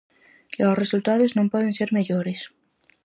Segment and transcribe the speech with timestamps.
[0.61, 2.39] E os resultados non poden ser mellores.